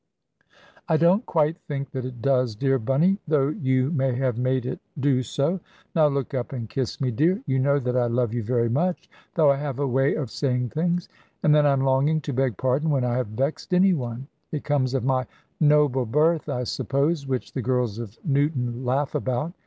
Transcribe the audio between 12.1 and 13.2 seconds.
to beg pardon when I